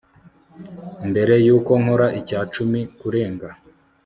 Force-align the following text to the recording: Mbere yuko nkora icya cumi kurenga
Mbere 1.09 1.33
yuko 1.45 1.71
nkora 1.81 2.07
icya 2.19 2.39
cumi 2.53 2.79
kurenga 2.99 3.49